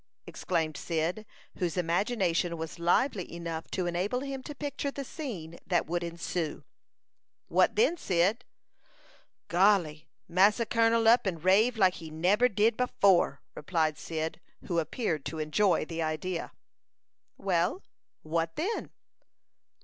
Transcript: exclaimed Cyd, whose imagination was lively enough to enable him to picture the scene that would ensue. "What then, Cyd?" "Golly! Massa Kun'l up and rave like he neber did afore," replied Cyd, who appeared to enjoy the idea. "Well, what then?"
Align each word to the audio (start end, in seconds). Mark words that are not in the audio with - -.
exclaimed 0.25 0.75
Cyd, 0.77 1.27
whose 1.59 1.77
imagination 1.77 2.57
was 2.57 2.79
lively 2.79 3.31
enough 3.31 3.69
to 3.69 3.85
enable 3.85 4.21
him 4.21 4.41
to 4.41 4.55
picture 4.55 4.89
the 4.89 5.03
scene 5.03 5.59
that 5.67 5.85
would 5.85 6.01
ensue. 6.01 6.63
"What 7.49 7.75
then, 7.75 7.97
Cyd?" 7.97 8.43
"Golly! 9.47 10.09
Massa 10.27 10.65
Kun'l 10.65 11.07
up 11.07 11.27
and 11.27 11.43
rave 11.43 11.77
like 11.77 11.97
he 12.01 12.09
neber 12.09 12.49
did 12.49 12.81
afore," 12.81 13.43
replied 13.53 13.99
Cyd, 13.99 14.41
who 14.65 14.79
appeared 14.79 15.23
to 15.25 15.37
enjoy 15.37 15.85
the 15.85 16.01
idea. 16.01 16.51
"Well, 17.37 17.83
what 18.23 18.55
then?" 18.55 18.89